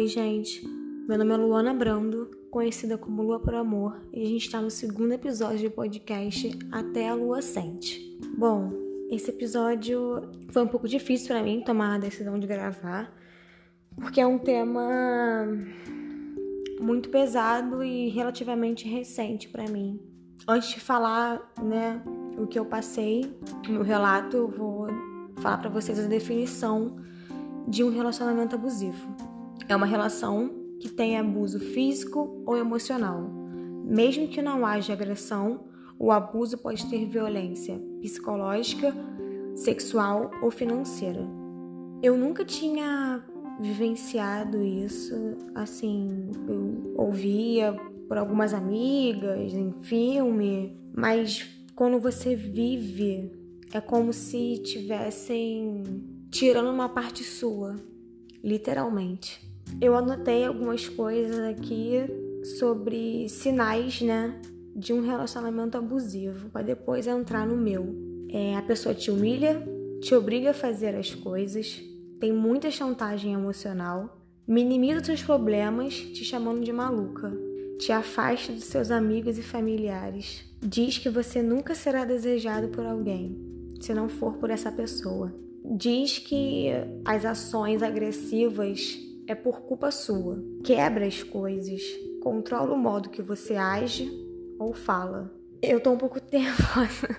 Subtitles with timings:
[0.00, 0.66] Oi, gente.
[1.06, 4.70] Meu nome é Luana Brando, conhecida como Lua por Amor, e a gente está no
[4.70, 8.18] segundo episódio do podcast Até a Lua Sente.
[8.34, 8.72] Bom,
[9.10, 13.14] esse episódio foi um pouco difícil para mim tomar a decisão de gravar,
[13.94, 15.46] porque é um tema
[16.80, 20.00] muito pesado e relativamente recente para mim.
[20.48, 22.02] Antes de falar, né,
[22.38, 23.36] o que eu passei
[23.68, 24.86] no relato, eu vou
[25.42, 26.96] falar para vocês a definição
[27.68, 29.29] de um relacionamento abusivo.
[29.68, 30.50] É uma relação
[30.80, 33.30] que tem abuso físico ou emocional.
[33.84, 35.64] Mesmo que não haja agressão,
[35.98, 38.94] o abuso pode ter violência psicológica,
[39.54, 41.20] sexual ou financeira.
[42.02, 43.22] Eu nunca tinha
[43.60, 45.14] vivenciado isso,
[45.54, 47.76] assim, eu ouvia
[48.08, 53.30] por algumas amigas em filme, mas quando você vive
[53.72, 55.84] é como se tivessem
[56.30, 57.76] tirando uma parte sua,
[58.42, 59.49] literalmente.
[59.80, 61.92] Eu anotei algumas coisas aqui
[62.58, 64.40] sobre sinais, né,
[64.74, 67.94] de um relacionamento abusivo, para depois entrar no meu.
[68.30, 69.62] É, a pessoa te humilha,
[70.00, 71.82] te obriga a fazer as coisas,
[72.18, 77.32] tem muita chantagem emocional, minimiza seus problemas, te chamando de maluca,
[77.78, 83.50] te afasta dos seus amigos e familiares, diz que você nunca será desejado por alguém
[83.80, 86.68] se não for por essa pessoa, diz que
[87.04, 88.98] as ações agressivas
[89.30, 90.42] é por culpa sua.
[90.64, 91.80] Quebra as coisas,
[92.20, 94.10] controla o modo que você age
[94.58, 95.32] ou fala.
[95.62, 97.16] Eu tô um pouco nervosa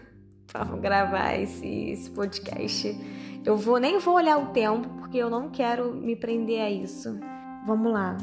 [0.52, 2.94] para gravar esse, esse podcast.
[3.46, 7.18] Eu vou nem vou olhar o tempo porque eu não quero me prender a isso.
[7.66, 8.18] Vamos lá.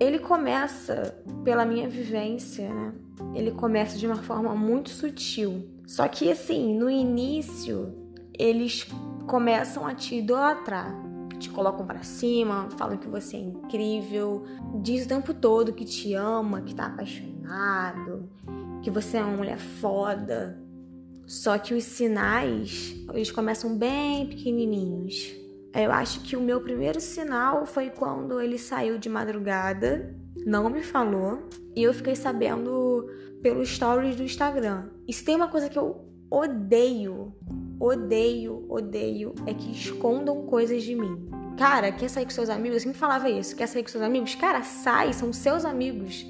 [0.00, 2.92] Ele começa pela minha vivência, né?
[3.32, 5.68] Ele começa de uma forma muito sutil.
[5.86, 7.94] Só que assim, no início,
[8.36, 8.88] eles
[9.28, 11.09] começam a te idolatrar
[11.40, 14.44] te colocam para cima, falam que você é incrível,
[14.82, 18.28] diz o tempo todo que te ama, que tá apaixonado,
[18.82, 20.60] que você é uma mulher foda.
[21.26, 25.32] Só que os sinais, eles começam bem pequenininhos.
[25.72, 30.82] Eu acho que o meu primeiro sinal foi quando ele saiu de madrugada, não me
[30.82, 33.08] falou, e eu fiquei sabendo
[33.40, 34.88] pelos stories do Instagram.
[35.06, 37.32] Isso tem uma coisa que eu odeio,
[37.80, 41.28] odeio, odeio, é que escondam coisas de mim.
[41.56, 42.76] Cara, quer sair com seus amigos?
[42.76, 43.56] Eu sempre falava isso.
[43.56, 44.34] Quer sair com seus amigos?
[44.34, 46.26] Cara, sai, são seus amigos.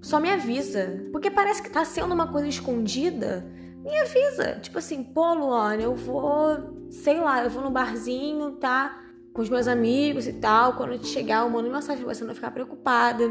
[0.00, 1.06] Só me avisa.
[1.12, 3.46] Porque parece que tá sendo uma coisa escondida.
[3.84, 4.58] Me avisa.
[4.60, 8.98] Tipo assim, pô, Luana, eu vou, sei lá, eu vou no barzinho, tá?
[9.32, 10.74] Com os meus amigos e tal.
[10.74, 13.24] Quando eu chegar, eu mando mensagem pra você não ficar preocupada.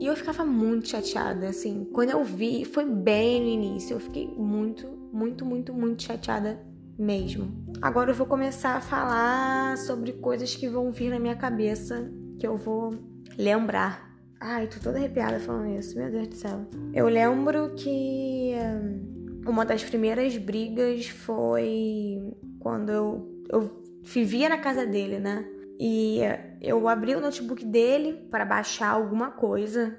[0.00, 1.88] E eu ficava muito chateada, assim.
[1.92, 3.94] Quando eu vi, foi bem no início.
[3.94, 7.64] Eu fiquei muito, muito, muito, muito chateada mesmo.
[7.82, 12.46] Agora eu vou começar a falar sobre coisas que vão vir na minha cabeça, que
[12.46, 12.94] eu vou
[13.36, 14.14] lembrar.
[14.40, 16.66] Ai, tô toda arrepiada falando isso, meu Deus do céu.
[16.92, 24.86] Eu lembro que hum, uma das primeiras brigas foi quando eu, eu vivia na casa
[24.86, 25.46] dele, né?
[25.78, 26.20] E
[26.60, 29.98] eu abri o notebook dele para baixar alguma coisa.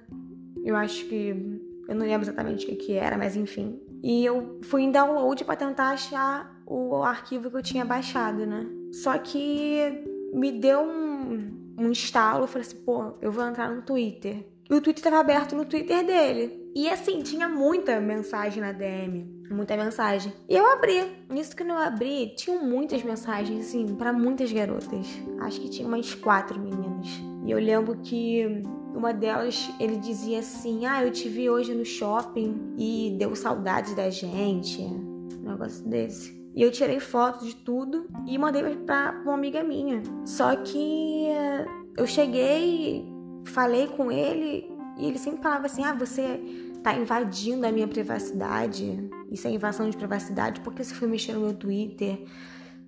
[0.64, 1.62] Eu acho que.
[1.88, 3.80] Eu não lembro exatamente o que, que era, mas enfim.
[4.02, 8.66] E eu fui em download para tentar achar o arquivo que eu tinha baixado, né?
[8.92, 10.04] Só que
[10.34, 12.44] me deu um, um estalo.
[12.44, 14.46] Eu falei assim, pô, eu vou entrar no Twitter.
[14.70, 16.72] E o Twitter estava aberto no Twitter dele.
[16.76, 19.34] E assim, tinha muita mensagem na DM.
[19.50, 20.34] Muita mensagem.
[20.50, 21.06] E eu abri.
[21.30, 25.08] Nisso que eu abri, tinham muitas mensagens, assim, para muitas garotas.
[25.40, 27.08] Acho que tinha umas quatro meninas.
[27.46, 31.86] E eu lembro que uma delas, ele dizia assim: Ah, eu te vi hoje no
[31.86, 34.82] shopping e deu saudade da gente.
[34.82, 36.45] Um negócio desse.
[36.56, 40.02] E eu tirei foto de tudo e mandei pra uma amiga minha.
[40.24, 41.66] Só que eh,
[41.98, 43.06] eu cheguei,
[43.46, 44.66] falei com ele
[44.98, 46.40] e ele sempre falava assim: Ah, você
[46.82, 49.10] tá invadindo a minha privacidade.
[49.30, 52.24] Isso é invasão de privacidade porque você foi mexer no meu Twitter.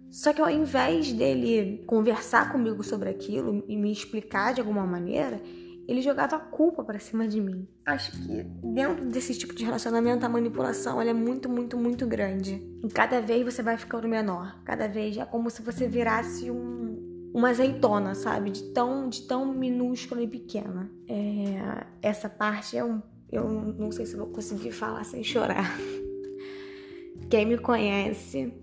[0.10, 5.42] Só que ao invés dele conversar comigo sobre aquilo e me explicar de alguma maneira,
[5.88, 7.66] ele jogava a culpa para cima de mim.
[7.86, 12.62] Acho que dentro desse tipo de relacionamento a manipulação é muito, muito, muito grande.
[12.84, 14.62] E cada vez você vai ficando menor.
[14.66, 18.52] Cada vez é como se você virasse um, uma azeitona, sabe?
[18.52, 20.92] De tão, de tão minúscula e pequena.
[21.08, 23.02] É, essa parte é um,
[23.32, 25.78] eu não sei se vou conseguir falar sem chorar.
[27.30, 28.54] Quem me conhece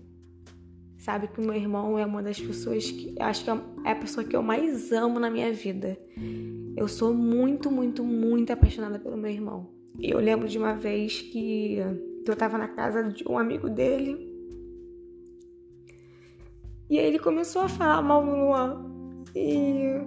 [0.99, 4.23] sabe que o meu irmão é uma das pessoas que acho que é a pessoa
[4.23, 5.97] que eu mais amo na minha vida.
[6.75, 9.69] Eu sou muito, muito, muito apaixonada pelo meu irmão.
[9.97, 11.77] E eu lembro de uma vez que
[12.27, 14.33] eu tava na casa de um amigo dele.
[16.89, 18.85] E aí ele começou a falar mal do Luan.
[19.33, 20.01] E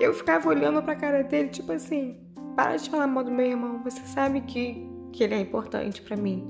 [0.00, 2.16] eu ficava olhando pra cara dele, tipo assim,
[2.56, 6.16] para de falar mal do meu irmão, você sabe que, que ele é importante para
[6.16, 6.44] mim.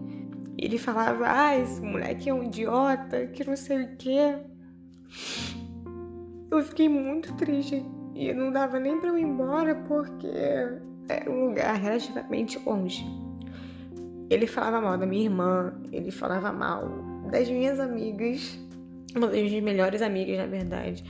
[0.57, 4.39] E ele falava, ah, esse moleque é um idiota, que não sei o quê.
[6.51, 7.85] Eu fiquei muito triste
[8.19, 10.27] e não dava nem pra eu ir embora porque
[11.09, 13.07] era um lugar relativamente longe.
[14.29, 16.89] Ele falava mal da minha irmã, ele falava mal
[17.31, 18.59] das minhas amigas,
[19.15, 21.05] uma das minhas melhores amigas, na verdade,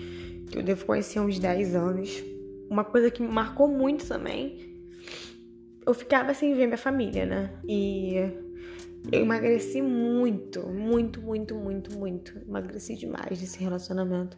[0.50, 2.22] que eu devo conhecer há uns 10 anos.
[2.68, 4.68] Uma coisa que me marcou muito também,
[5.86, 7.50] eu ficava sem ver minha família, né?
[7.66, 8.16] E
[9.10, 12.38] eu emagreci muito, muito, muito, muito, muito.
[12.46, 14.36] Emagreci demais nesse relacionamento.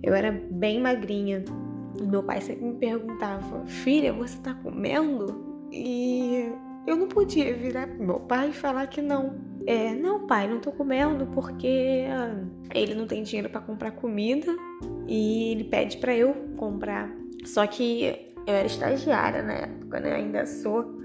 [0.00, 1.42] Eu era bem magrinha.
[2.00, 5.68] Meu pai sempre me perguntava: Filha, você tá comendo?
[5.72, 6.50] E
[6.86, 9.38] eu não podia virar pro meu pai e falar que não.
[9.66, 12.04] É, não, pai, não tô comendo porque
[12.74, 14.56] ele não tem dinheiro para comprar comida
[15.06, 17.14] e ele pede para eu comprar.
[17.44, 18.04] Só que
[18.46, 20.14] eu era estagiária na época, né?
[20.14, 20.98] Ainda sou.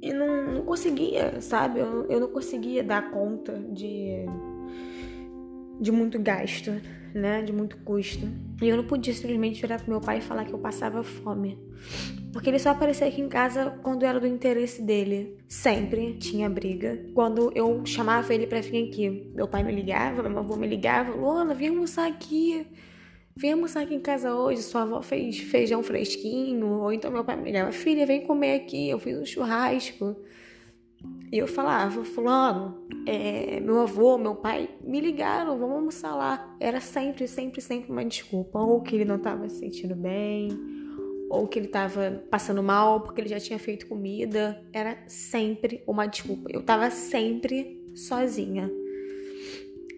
[0.00, 1.80] E não, não conseguia, sabe?
[1.80, 4.24] Eu, eu não conseguia dar conta de,
[5.80, 6.70] de muito gasto,
[7.14, 7.42] né?
[7.42, 8.26] De muito custo.
[8.60, 11.58] E eu não podia simplesmente virar pro meu pai e falar que eu passava fome.
[12.32, 15.38] Porque ele só aparecia aqui em casa quando era do interesse dele.
[15.48, 17.04] Sempre tinha briga.
[17.14, 21.12] Quando eu chamava ele para vir aqui, meu pai me ligava, meu avô me ligava,
[21.12, 22.66] Luana, vem almoçar aqui.
[23.36, 26.66] Vem almoçar aqui em casa hoje, sua avó fez feijão fresquinho.
[26.66, 30.16] Ou então meu pai me ligava, filha, vem comer aqui, eu fiz um churrasco.
[31.30, 36.56] E eu falava, fulano, é, meu avô, meu pai me ligaram, vamos almoçar lá.
[36.58, 38.58] Era sempre, sempre, sempre uma desculpa.
[38.58, 40.48] Ou que ele não estava se sentindo bem,
[41.28, 44.62] ou que ele estava passando mal porque ele já tinha feito comida.
[44.72, 46.48] Era sempre uma desculpa.
[46.50, 48.70] Eu estava sempre sozinha.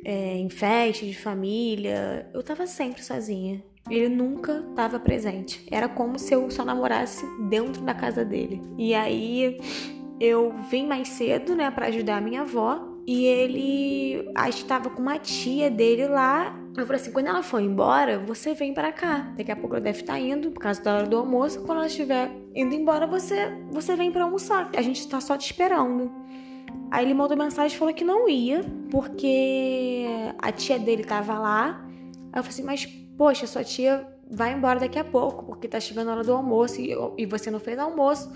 [0.05, 3.62] É, em festas de família, eu estava sempre sozinha.
[3.88, 5.64] Ele nunca estava presente.
[5.70, 8.61] Era como se eu só namorasse dentro da casa dele.
[8.76, 9.58] E aí
[10.20, 12.87] eu vim mais cedo, né, para ajudar a minha avó.
[13.06, 16.55] E ele, acho que estava com uma tia dele lá.
[16.76, 19.32] Eu falei assim: quando ela for embora, você vem para cá.
[19.37, 21.62] Daqui a pouco ela deve estar tá indo, por causa da hora do almoço.
[21.62, 24.70] Quando ela estiver indo embora, você, você vem para almoçar.
[24.76, 26.12] A gente está só te esperando.
[26.90, 30.06] Aí ele mandou mensagem e falou que não ia, porque
[30.38, 31.84] a tia dele tava lá.
[32.32, 32.87] Aí eu falei assim: mas
[33.17, 36.81] poxa, sua tia vai embora daqui a pouco, porque tá chegando a hora do almoço
[36.81, 38.31] e, e você não fez almoço.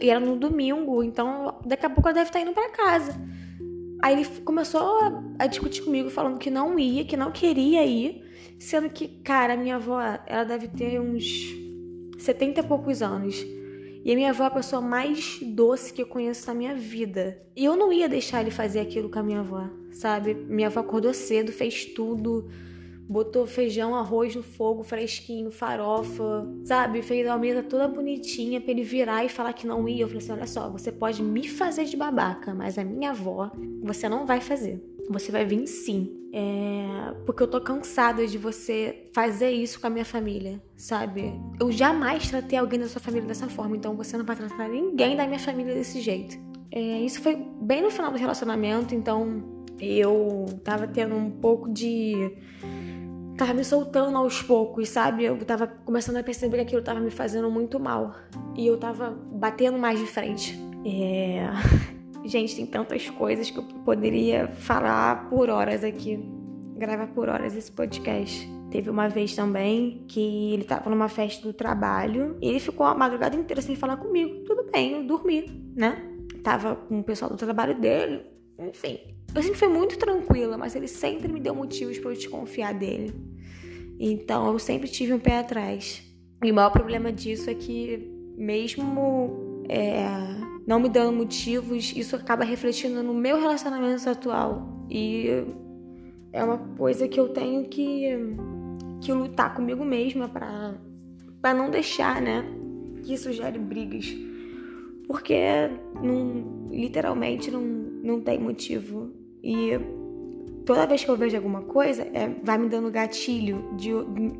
[0.00, 3.14] E era no domingo, então daqui a pouco ela deve estar tá indo para casa.
[4.02, 8.22] Aí ele começou a, a, discutir comigo, falando que não ia, que não queria ir,
[8.58, 11.54] sendo que, cara, minha avó, ela deve ter uns
[12.18, 13.44] 70 e poucos anos.
[14.04, 17.40] E a minha avó é a pessoa mais doce que eu conheço na minha vida.
[17.56, 20.34] E eu não ia deixar ele fazer aquilo com a minha avó, sabe?
[20.34, 22.50] Minha avó acordou cedo, fez tudo
[23.08, 27.02] botou feijão, arroz no fogo, fresquinho, farofa, sabe?
[27.02, 30.02] Fez a mesa toda bonitinha pra ele virar e falar que não ia.
[30.04, 33.50] Eu falei assim: olha só, você pode me fazer de babaca, mas a minha avó
[33.82, 34.82] você não vai fazer.
[35.10, 36.18] Você vai vir sim.
[36.32, 37.14] É...
[37.26, 41.32] Porque eu tô cansada de você fazer isso com a minha família, sabe?
[41.60, 45.16] Eu jamais tratei alguém da sua família dessa forma, então você não vai tratar ninguém
[45.16, 46.36] da minha família desse jeito.
[46.72, 47.00] É...
[47.00, 52.32] Isso foi bem no final do relacionamento, então eu tava tendo um pouco de
[53.36, 55.24] tava me soltando aos poucos, sabe?
[55.24, 58.14] Eu tava começando a perceber que aquilo tava me fazendo muito mal.
[58.56, 60.58] E eu tava batendo mais de frente.
[60.84, 61.46] É...
[62.24, 66.18] Gente, tem tantas coisas que eu poderia falar por horas aqui.
[66.76, 68.48] Gravar por horas esse podcast.
[68.70, 72.94] Teve uma vez também que ele tava numa festa do trabalho e ele ficou a
[72.94, 74.42] madrugada inteira sem falar comigo.
[74.44, 76.02] Tudo bem, eu dormi, né?
[76.42, 78.24] Tava com o pessoal do trabalho dele,
[78.58, 78.98] enfim.
[79.34, 83.12] Eu sempre fui muito tranquila, mas ele sempre me deu motivos para eu desconfiar dele.
[83.98, 86.02] Então eu sempre tive um pé atrás.
[86.42, 90.04] E o maior problema disso é que, mesmo é,
[90.64, 94.86] não me dando motivos, isso acaba refletindo no meu relacionamento atual.
[94.88, 95.26] E
[96.32, 98.08] é uma coisa que eu tenho que,
[99.00, 102.44] que lutar comigo mesma para não deixar, né?
[103.02, 104.14] Que isso gere brigas.
[105.08, 105.36] Porque
[106.00, 109.78] não, literalmente não, não tem motivo e
[110.64, 113.90] toda vez que eu vejo alguma coisa, é, vai me dando gatilho de,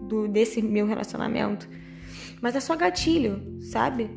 [0.09, 1.69] do, desse meu relacionamento.
[2.41, 4.11] Mas é só gatilho, sabe?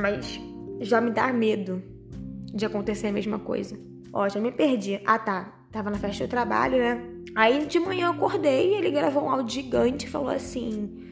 [0.00, 0.40] Mas
[0.80, 1.82] já me dá medo
[2.54, 3.76] de acontecer a mesma coisa.
[4.12, 5.00] Ó, já me perdi.
[5.04, 5.54] Ah, tá.
[5.72, 7.02] Tava na festa do trabalho, né?
[7.34, 11.07] Aí de manhã eu acordei ele gravou um áudio gigante e falou assim.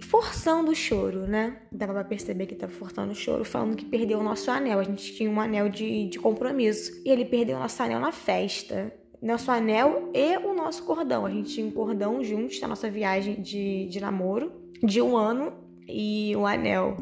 [0.00, 1.58] Forçando o choro, né?
[1.72, 4.78] Dava pra perceber que tava forçando o choro, falando que perdeu o nosso anel.
[4.78, 7.00] A gente tinha um anel de, de compromisso.
[7.04, 8.92] E ele perdeu o nosso anel na festa
[9.24, 11.24] nosso anel e o nosso cordão.
[11.24, 15.50] A gente tinha um cordão juntos na nossa viagem de, de namoro de um ano
[15.88, 16.96] e o anel.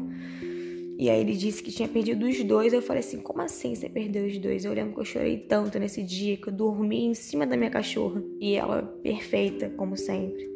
[0.97, 2.71] E aí ele disse que tinha perdido os dois.
[2.71, 4.63] Eu falei assim: como assim você perdeu os dois?
[4.63, 7.69] Eu lembro que eu chorei tanto nesse dia que eu dormi em cima da minha
[7.69, 8.23] cachorra.
[8.39, 10.52] E ela perfeita, como sempre.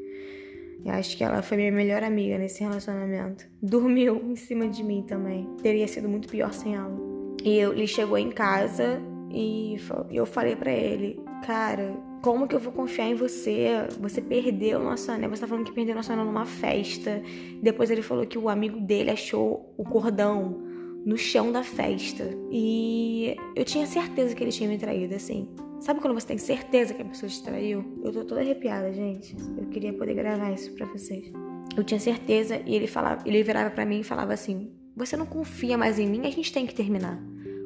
[0.87, 3.45] Eu acho que ela foi minha melhor amiga nesse relacionamento.
[3.61, 5.45] Dormiu em cima de mim também.
[5.61, 6.97] Teria sido muito pior sem ela.
[7.43, 9.75] E eu, ele chegou em casa e
[10.09, 13.67] eu falei para ele, cara, como que eu vou confiar em você?
[13.99, 15.29] Você perdeu nosso anel.
[15.29, 17.21] Você tá falando que perdeu nosso anel numa festa.
[17.61, 20.63] Depois ele falou que o amigo dele achou o cordão
[21.05, 22.29] no chão da festa.
[22.49, 25.49] E eu tinha certeza que ele tinha me traído, assim.
[25.79, 27.85] Sabe quando você tem certeza que a pessoa te traiu?
[28.03, 29.35] Eu tô toda arrepiada, gente.
[29.57, 31.31] Eu queria poder gravar isso pra vocês.
[31.75, 35.25] Eu tinha certeza e ele falava, ele virava para mim e falava assim: "Você não
[35.25, 37.21] confia mais em mim, a gente tem que terminar".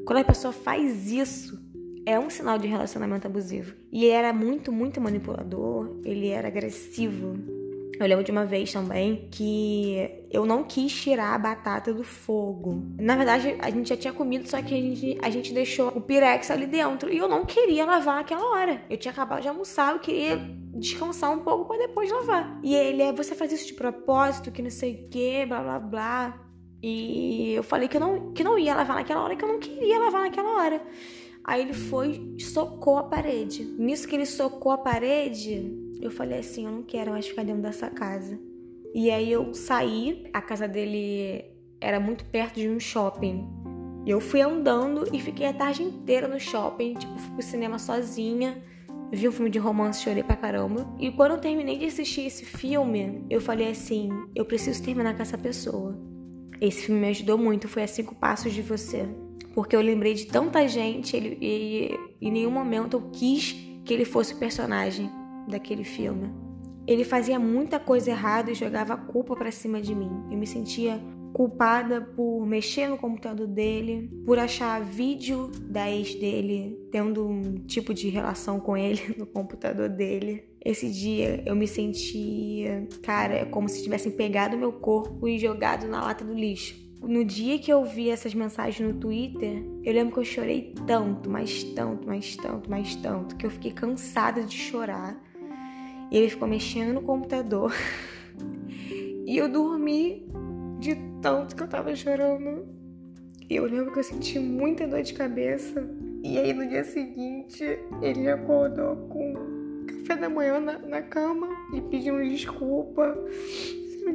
[0.06, 1.58] Quando a pessoa faz isso,
[2.06, 3.74] é um sinal de relacionamento abusivo.
[3.92, 7.61] E ele era muito, muito manipulador, ele era agressivo.
[8.04, 12.84] Eu lembro de uma vez também que eu não quis tirar a batata do fogo.
[13.00, 16.02] Na verdade, a gente já tinha comido, só que a gente, a gente deixou o
[16.02, 17.12] pirex ali dentro.
[17.12, 18.82] E eu não queria lavar naquela hora.
[18.90, 20.38] Eu tinha acabado de almoçar, eu queria
[20.74, 22.60] descansar um pouco para depois lavar.
[22.64, 25.80] E ele é, você faz isso de propósito, que não sei o que, blá blá
[25.80, 26.42] blá.
[26.82, 29.60] E eu falei que eu não, que não ia lavar naquela hora, que eu não
[29.60, 30.82] queria lavar naquela hora.
[31.44, 33.64] Aí ele foi socou a parede.
[33.78, 37.62] Nisso que ele socou a parede, eu falei assim: eu não quero mais ficar dentro
[37.62, 38.40] dessa casa.
[38.94, 41.46] E aí eu saí, a casa dele
[41.80, 43.48] era muito perto de um shopping.
[44.06, 48.62] Eu fui andando e fiquei a tarde inteira no shopping, tipo, fui pro cinema sozinha.
[49.14, 50.88] Vi um filme de romance, chorei pra caramba.
[50.98, 55.22] E quando eu terminei de assistir esse filme, eu falei assim: eu preciso terminar com
[55.22, 55.98] essa pessoa.
[56.60, 59.08] Esse filme me ajudou muito, foi a cinco passos de você
[59.54, 64.06] porque eu lembrei de tanta gente ele, e em nenhum momento eu quis que ele
[64.06, 65.10] fosse o personagem
[65.48, 66.32] daquele filme.
[66.88, 70.12] Ele fazia muita coisa errada e jogava a culpa para cima de mim.
[70.32, 71.00] Eu me sentia
[71.34, 77.94] culpada por mexer no computador dele, por achar vídeo da ex dele tendo um tipo
[77.94, 80.44] de relação com ele no computador dele.
[80.64, 86.04] Esse dia eu me sentia, cara, como se tivessem pegado meu corpo e jogado na
[86.04, 90.20] lata do lixo no dia que eu vi essas mensagens no Twitter, eu lembro que
[90.20, 95.20] eu chorei tanto, mais tanto, mais tanto, mais tanto, que eu fiquei cansada de chorar.
[96.12, 97.74] E ele ficou mexendo no computador.
[99.26, 100.28] e eu dormi
[100.80, 102.68] de tanto que eu tava chorando.
[103.50, 105.90] E eu lembro que eu senti muita dor de cabeça.
[106.22, 107.64] E aí no dia seguinte,
[108.02, 109.34] ele acordou com
[109.88, 113.18] café da manhã na, na cama e pediu desculpa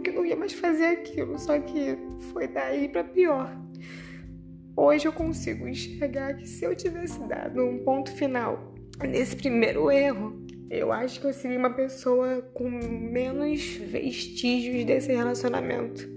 [0.03, 1.97] que não ia mais fazer aquilo, só que
[2.33, 3.57] foi daí para pior.
[4.77, 8.75] Hoje eu consigo enxergar que se eu tivesse dado um ponto final
[9.09, 16.09] nesse primeiro erro, eu acho que eu seria uma pessoa com menos vestígios desse relacionamento.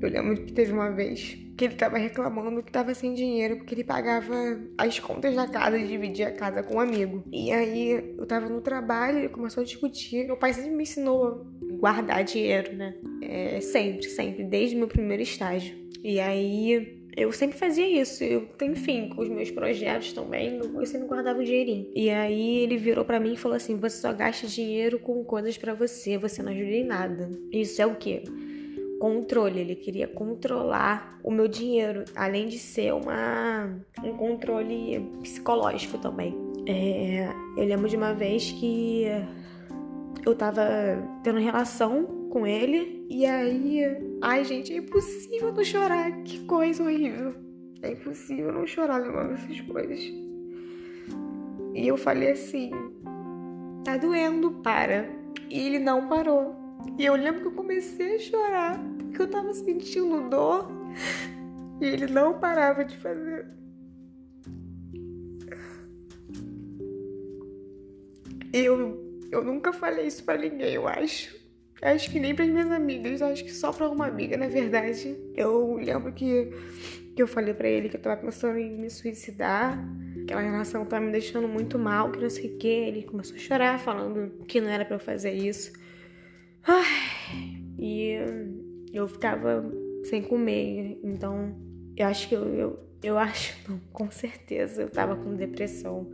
[0.00, 3.74] Eu lembro que teve uma vez que ele tava reclamando que tava sem dinheiro porque
[3.74, 4.34] ele pagava
[4.76, 7.22] as contas da casa e dividia a casa com um amigo.
[7.30, 10.26] E aí eu tava no trabalho, ele começou a discutir.
[10.26, 11.46] Meu pai sempre me ensinou
[11.78, 12.94] guardar dinheiro, né?
[13.22, 15.76] É, sempre, sempre, desde o meu primeiro estágio.
[16.02, 18.24] E aí eu sempre fazia isso.
[18.24, 21.90] Eu, enfim, com os meus projetos também, eu sempre guardava um dinheirinho.
[21.94, 25.58] E aí ele virou para mim e falou assim: você só gasta dinheiro com coisas
[25.58, 27.30] para você, você não ajuda em nada.
[27.50, 28.24] Isso é o quê?
[28.98, 33.68] Controle, ele queria controlar o meu dinheiro, além de ser uma,
[34.02, 36.34] um controle psicológico também.
[36.66, 39.06] É, eu lembro de uma vez que
[40.24, 40.62] eu tava
[41.24, 43.82] tendo relação com ele e aí,
[44.22, 47.34] ai gente, é impossível não chorar, que coisa horrível.
[47.82, 50.00] É impossível não chorar lembrando essas coisas.
[51.74, 52.70] E eu falei assim:
[53.84, 55.10] tá doendo, para.
[55.50, 56.56] E ele não parou.
[56.98, 60.70] E eu lembro que eu comecei a chorar porque eu tava sentindo dor
[61.82, 63.46] e ele não parava de fazer.
[68.54, 71.41] Eu eu nunca falei isso para ninguém, eu acho.
[71.82, 75.18] Acho que nem para minhas amigas, acho que só para uma amiga, na verdade.
[75.34, 76.48] Eu lembro que,
[77.16, 79.84] que eu falei para ele que eu tava pensando em me suicidar,
[80.22, 82.68] aquela relação tava me deixando muito mal, que não sei o que.
[82.68, 85.72] Ele começou a chorar, falando que não era para eu fazer isso.
[86.62, 88.14] Ai, e
[88.92, 89.68] eu ficava
[90.04, 91.56] sem comer, então
[91.96, 96.08] eu acho que eu, eu, eu acho, não, com certeza eu tava com depressão,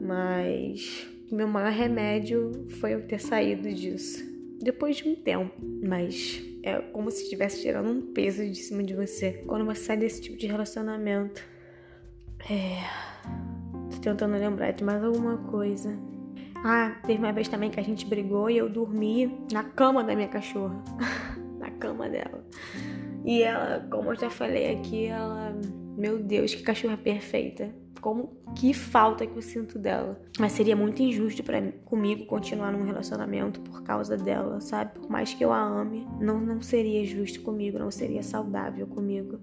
[0.00, 4.29] mas meu maior remédio foi eu ter saído disso.
[4.60, 8.94] Depois de um tempo, mas é como se estivesse tirando um peso de cima de
[8.94, 9.42] você.
[9.46, 11.42] Quando você sai desse tipo de relacionamento,
[12.50, 12.82] é.
[14.02, 15.98] tentando lembrar de mais alguma coisa.
[16.62, 20.14] Ah, teve uma vez também que a gente brigou e eu dormi na cama da
[20.14, 20.82] minha cachorra.
[21.58, 22.44] na cama dela.
[23.24, 25.58] E ela, como eu já falei aqui, ela.
[25.96, 27.74] Meu Deus, que cachorra perfeita.
[28.00, 30.20] Como que falta que eu sinto dela.
[30.38, 34.98] Mas seria muito injusto para comigo continuar num relacionamento por causa dela, sabe?
[34.98, 39.38] Por mais que eu a ame, não, não seria justo comigo, não seria saudável comigo.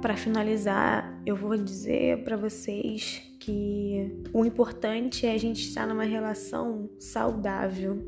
[0.00, 6.04] Para finalizar, eu vou dizer para vocês que o importante é a gente estar numa
[6.04, 8.02] relação saudável.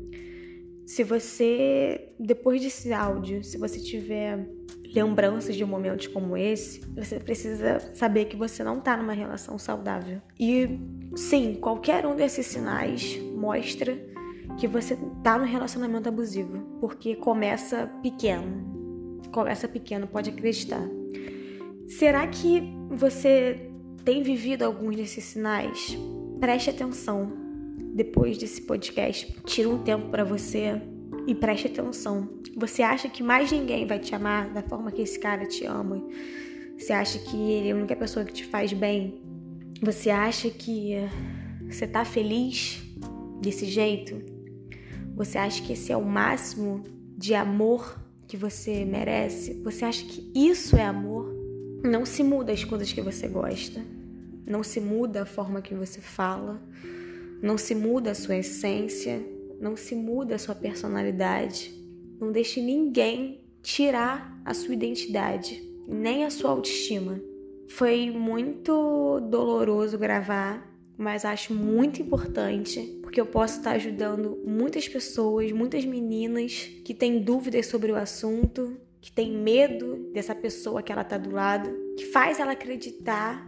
[0.89, 4.49] Se você, depois desse áudio, se você tiver
[4.91, 10.19] lembranças de momentos como esse, você precisa saber que você não está numa relação saudável.
[10.39, 10.79] E
[11.15, 14.03] sim, qualquer um desses sinais mostra
[14.57, 19.21] que você está num relacionamento abusivo, porque começa pequeno.
[19.31, 20.89] Começa pequeno, pode acreditar.
[21.87, 23.69] Será que você
[24.03, 25.95] tem vivido alguns desses sinais?
[26.39, 27.48] Preste atenção.
[27.93, 30.81] Depois desse podcast, tira um tempo para você
[31.27, 32.29] e preste atenção.
[32.55, 36.03] Você acha que mais ninguém vai te amar da forma que esse cara te ama?
[36.77, 39.21] Você acha que ele é a única pessoa que te faz bem?
[39.81, 40.95] Você acha que
[41.69, 42.81] você tá feliz
[43.41, 44.21] desse jeito?
[45.15, 46.83] Você acha que esse é o máximo
[47.17, 49.61] de amor que você merece?
[49.63, 51.33] Você acha que isso é amor?
[51.83, 53.81] Não se muda as coisas que você gosta.
[54.45, 56.61] Não se muda a forma que você fala.
[57.41, 59.23] Não se muda a sua essência
[59.59, 61.73] não se muda a sua personalidade.
[62.19, 67.19] Não deixe ninguém tirar a sua identidade, nem a sua autoestima.
[67.67, 70.65] Foi muito doloroso gravar,
[70.97, 77.21] mas acho muito importante, porque eu posso estar ajudando muitas pessoas, muitas meninas que têm
[77.21, 82.05] dúvidas sobre o assunto, que têm medo dessa pessoa que ela tá do lado, que
[82.05, 83.47] faz ela acreditar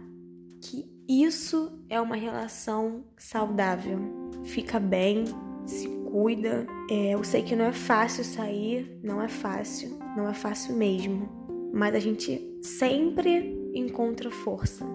[0.60, 3.98] que isso é uma relação saudável.
[4.44, 5.24] Fica bem,
[5.66, 6.66] se cuida.
[6.90, 11.28] É, eu sei que não é fácil sair, não é fácil, não é fácil mesmo.
[11.74, 14.86] Mas a gente sempre encontra força.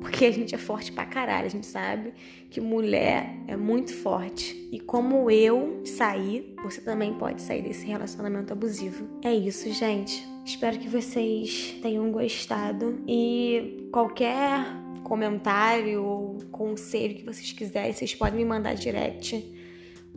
[0.00, 2.12] Porque a gente é forte pra caralho, a gente sabe
[2.50, 4.68] que mulher é muito forte.
[4.70, 9.08] E como eu saí, você também pode sair desse relacionamento abusivo.
[9.24, 10.24] É isso, gente.
[10.44, 13.02] Espero que vocês tenham gostado.
[13.08, 14.64] E qualquer
[15.08, 19.56] comentário ou conselho que vocês quiserem, vocês podem me mandar direct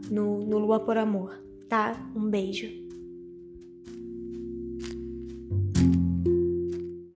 [0.09, 2.11] no, no Lua por Amor, tá?
[2.15, 2.80] Um beijo.